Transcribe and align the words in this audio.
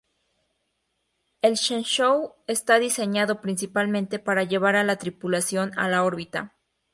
El 1.43 1.57
Shenzhou 1.57 2.33
está 2.47 2.79
diseñado 2.79 3.39
principalmente 3.39 4.17
para 4.17 4.43
llevar 4.45 4.75
a 4.75 4.83
la 4.83 4.95
tripulación 4.95 5.77
a 5.77 5.87
la 5.89 6.01
órbita. 6.03 6.55